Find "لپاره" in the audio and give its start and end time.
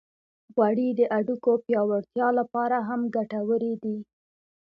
2.39-2.77